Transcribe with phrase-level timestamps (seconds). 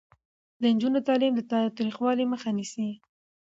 [0.61, 2.87] د نجونو تعلیم د تاوتریخوالي مخه نیسي.